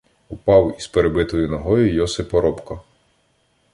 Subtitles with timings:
[0.31, 2.83] Впав із перебитою ногою Йосип Оробко.